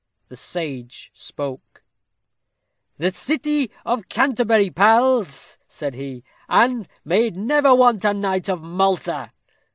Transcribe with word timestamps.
The 0.29 0.35
sage 0.35 1.11
spoke: 1.13 1.83
"The 2.97 3.11
city 3.11 3.69
of 3.85 4.09
Canterbury, 4.09 4.71
pals," 4.71 5.59
said 5.67 5.93
he; 5.93 6.23
"and 6.49 6.87
may 7.05 7.27
it 7.27 7.35
never 7.35 7.75
want 7.75 8.03
a 8.03 8.11
knight 8.15 8.49
of 8.49 8.63
Malta." 8.63 9.31